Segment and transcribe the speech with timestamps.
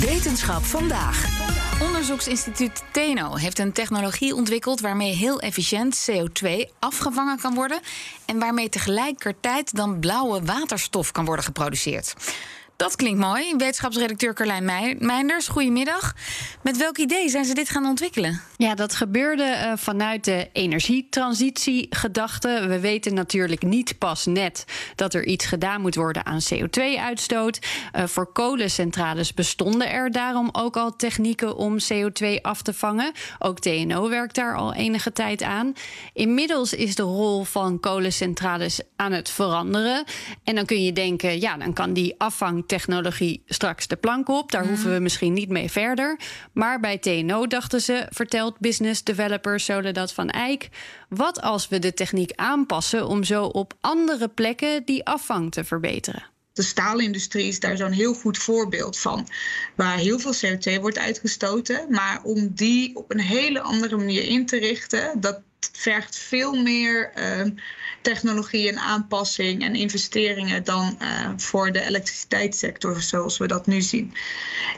[0.00, 1.26] Wetenschap vandaag.
[1.82, 7.80] Onderzoeksinstituut TENO heeft een technologie ontwikkeld waarmee heel efficiënt CO2 afgevangen kan worden
[8.26, 12.14] en waarmee tegelijkertijd dan blauwe waterstof kan worden geproduceerd.
[12.78, 13.56] Dat klinkt mooi.
[13.56, 16.14] Wetenschapsredacteur Carlijn Meinders, goedemiddag.
[16.62, 18.40] Met welk idee zijn ze dit gaan ontwikkelen?
[18.56, 22.64] Ja, dat gebeurde uh, vanuit de energietransitiegedachte.
[22.68, 24.64] We weten natuurlijk niet pas net
[24.94, 27.58] dat er iets gedaan moet worden aan CO2-uitstoot.
[27.96, 33.12] Uh, voor kolencentrales bestonden er daarom ook al technieken om CO2 af te vangen.
[33.38, 35.72] Ook TNO werkt daar al enige tijd aan.
[36.12, 40.04] Inmiddels is de rol van kolencentrales aan het veranderen.
[40.44, 44.52] En dan kun je denken, ja, dan kan die afvang technologie straks de plank op.
[44.52, 46.20] Daar hoeven we misschien niet mee verder.
[46.52, 50.68] Maar bij TNO dachten ze, vertelt business developer Soledad van Eyck...
[51.08, 56.22] wat als we de techniek aanpassen om zo op andere plekken die afvang te verbeteren?
[56.52, 59.28] De staalindustrie is daar zo'n heel goed voorbeeld van.
[59.74, 61.86] Waar heel veel CO2 wordt uitgestoten.
[61.88, 65.40] Maar om die op een hele andere manier in te richten, dat
[65.78, 67.50] vergt veel meer uh,
[68.02, 74.14] technologie en aanpassing en investeringen dan uh, voor de elektriciteitssector zoals we dat nu zien.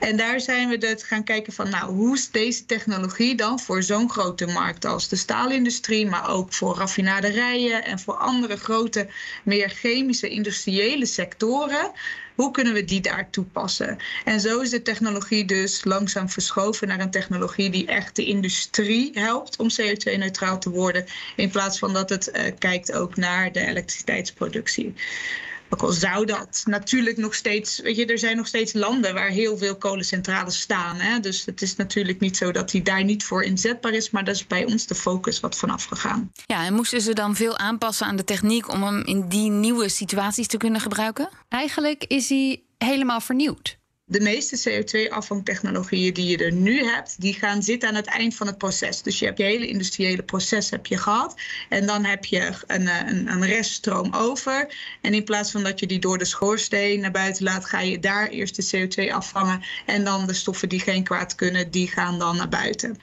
[0.01, 3.83] En daar zijn we dus gaan kijken van nou, hoe is deze technologie dan voor
[3.83, 9.09] zo'n grote markt als de staalindustrie, maar ook voor raffinaderijen en voor andere grote,
[9.43, 11.93] meer chemische industriële sectoren.
[12.41, 13.99] Hoe kunnen we die daar toepassen?
[14.25, 19.11] En zo is de technologie dus langzaam verschoven naar een technologie die echt de industrie
[19.15, 21.05] helpt om CO2-neutraal te worden,
[21.37, 24.95] in plaats van dat het uh, kijkt ook naar de elektriciteitsproductie.
[25.71, 29.29] Ook al zou dat natuurlijk nog steeds, weet je, er zijn nog steeds landen waar
[29.29, 30.97] heel veel kolencentrales staan.
[30.97, 31.21] Hè?
[31.21, 34.35] Dus het is natuurlijk niet zo dat die daar niet voor inzetbaar is, maar dat
[34.35, 36.33] is bij ons de focus wat vanaf gegaan.
[36.47, 39.89] Ja, en moesten ze dan veel aanpassen aan de techniek om hem in die nieuwe
[39.89, 41.29] situaties te kunnen gebruiken?
[41.49, 43.80] Eigenlijk is hij helemaal vernieuwd
[44.11, 48.47] de meeste CO2-afvangtechnologieën die je er nu hebt, die gaan zitten aan het eind van
[48.47, 49.03] het proces.
[49.03, 51.35] Dus je hebt je hele industriële proces heb je gehad.
[51.69, 54.75] En dan heb je een, eh, een, een reststroom over.
[55.01, 57.99] En in plaats van dat je die door de schoorsteen naar buiten laat, ga je
[57.99, 59.63] daar eerst de CO2 afvangen.
[59.87, 62.99] En dan de stoffen die geen kwaad kunnen, die gaan dan naar buiten.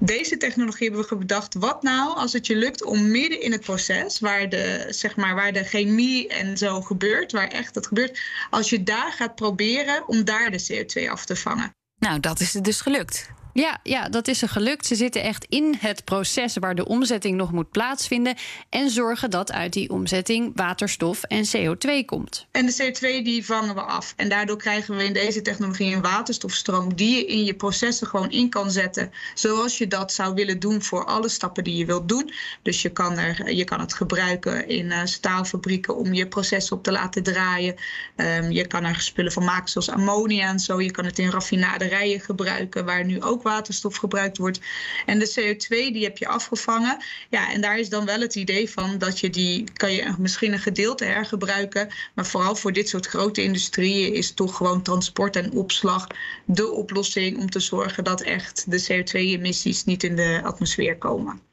[0.00, 1.54] Deze technologie hebben we bedacht.
[1.54, 5.34] Wat nou als het je lukt om midden in het proces, waar de, zeg maar,
[5.34, 10.08] waar de chemie en zo gebeurt, waar echt het gebeurt, als je daar gaat proberen
[10.08, 11.74] om daar de CO2 af te vangen.
[11.98, 13.30] Nou, dat is het dus gelukt.
[13.58, 14.86] Ja, ja, dat is er gelukt.
[14.86, 18.34] Ze zitten echt in het proces waar de omzetting nog moet plaatsvinden.
[18.68, 22.46] En zorgen dat uit die omzetting waterstof en CO2 komt.
[22.50, 24.14] En de CO2 die vangen we af.
[24.16, 28.30] En daardoor krijgen we in deze technologie een waterstofstroom die je in je processen gewoon
[28.30, 29.10] in kan zetten.
[29.34, 32.32] Zoals je dat zou willen doen voor alle stappen die je wilt doen.
[32.62, 36.82] Dus je kan, er, je kan het gebruiken in uh, staalfabrieken om je processen op
[36.82, 37.74] te laten draaien.
[38.16, 40.80] Um, je kan er spullen van maken zoals ammonia en zo.
[40.80, 44.60] Je kan het in raffinaderijen gebruiken waar nu ook waterstof gebruikt wordt.
[45.06, 46.96] En de CO2 die heb je afgevangen.
[47.30, 50.52] Ja, en daar is dan wel het idee van dat je die kan je misschien
[50.52, 51.88] een gedeelte hergebruiken.
[52.14, 56.06] Maar vooral voor dit soort grote industrieën is toch gewoon transport en opslag
[56.44, 61.47] de oplossing om te zorgen dat echt de CO2-emissies niet in de atmosfeer komen.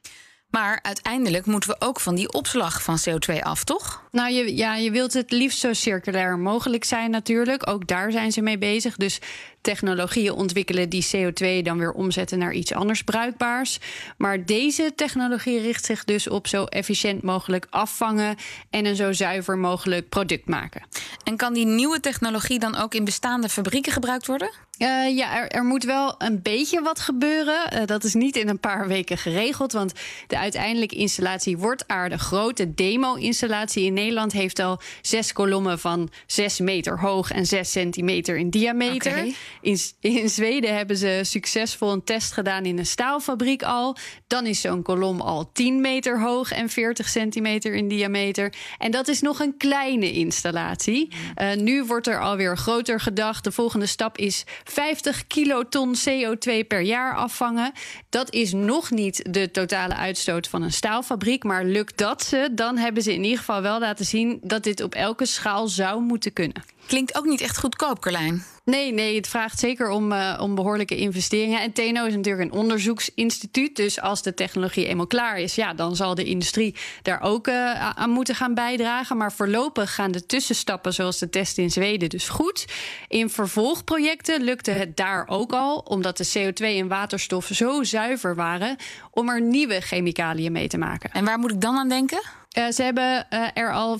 [0.55, 4.03] Maar uiteindelijk moeten we ook van die opslag van CO2 af, toch?
[4.11, 7.69] Nou, je, ja, je wilt het liefst zo circulair mogelijk zijn natuurlijk.
[7.69, 8.95] Ook daar zijn ze mee bezig.
[8.95, 9.19] Dus
[9.61, 13.79] technologieën ontwikkelen die CO2 dan weer omzetten naar iets anders bruikbaars.
[14.17, 18.35] Maar deze technologie richt zich dus op zo efficiënt mogelijk afvangen
[18.69, 20.81] en een zo zuiver mogelijk product maken.
[21.23, 24.49] En kan die nieuwe technologie dan ook in bestaande fabrieken gebruikt worden?
[24.79, 27.73] Uh, ja, er, er, moet wel een beetje wat gebeuren.
[27.73, 29.93] Uh, dat is niet in een paar weken geregeld, want
[30.27, 32.57] de uiteindelijke installatie wordt aardig groot.
[32.57, 38.37] De demo-installatie in Nederland heeft al zes kolommen van zes meter hoog en zes centimeter
[38.37, 39.11] in diameter.
[39.11, 39.35] Okay.
[39.61, 43.97] In, in Zweden hebben ze succesvol een test gedaan in een staalfabriek al.
[44.27, 48.53] Dan is zo'n kolom al 10 meter hoog en 40 centimeter in diameter.
[48.77, 51.11] En dat is nog een kleine installatie.
[51.41, 53.43] Uh, nu wordt er alweer groter gedacht.
[53.43, 57.71] De volgende stap is 50 kiloton CO2 per jaar afvangen.
[58.09, 61.43] Dat is nog niet de totale uitstoot van een staalfabriek.
[61.43, 64.81] Maar lukt dat ze, dan hebben ze in ieder geval wel laten zien dat dit
[64.81, 66.63] op elke schaal zou moeten kunnen.
[66.87, 68.43] Klinkt ook niet echt goedkoop, Carlijn.
[68.65, 71.61] Nee, nee, het vraagt zeker om, uh, om behoorlijke investeringen.
[71.61, 73.75] En TNO is natuurlijk een onderzoeksinstituut.
[73.75, 77.89] Dus als de technologie eenmaal klaar is, ja, dan zal de industrie daar ook uh,
[77.89, 79.17] aan moeten gaan bijdragen.
[79.17, 82.65] Maar voorlopig gaan de tussenstappen, zoals de test in Zweden, dus goed.
[83.07, 88.75] In vervolgprojecten lukte het daar ook al, omdat de CO2 en waterstof zo zuiver waren,
[89.11, 91.11] om er nieuwe chemicaliën mee te maken.
[91.11, 92.21] En waar moet ik dan aan denken?
[92.57, 93.99] Uh, ze hebben uh, er al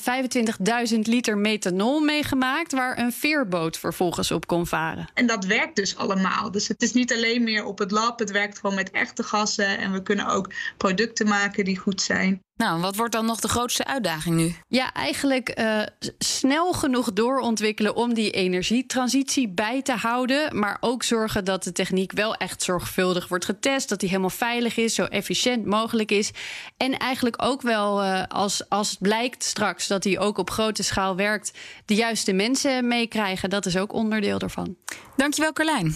[0.93, 5.07] 25.000 liter methanol meegemaakt, waar een veerboot vervolgens op kon varen.
[5.13, 6.51] En dat werkt dus allemaal.
[6.51, 9.77] Dus het is niet alleen meer op het lab, het werkt gewoon met echte gassen.
[9.77, 12.41] En we kunnen ook producten maken die goed zijn.
[12.57, 14.55] Nou, wat wordt dan nog de grootste uitdaging nu?
[14.67, 15.81] Ja, eigenlijk uh,
[16.17, 20.59] snel genoeg doorontwikkelen om die energietransitie bij te houden.
[20.59, 23.89] Maar ook zorgen dat de techniek wel echt zorgvuldig wordt getest.
[23.89, 26.31] Dat die helemaal veilig is, zo efficiënt mogelijk is.
[26.77, 30.83] En eigenlijk ook wel, uh, als, als het blijkt straks dat die ook op grote
[30.83, 31.51] schaal werkt,
[31.85, 33.49] de juiste mensen meekrijgen.
[33.49, 34.75] Dat is ook onderdeel ervan.
[35.15, 35.95] Dankjewel, Carlijn.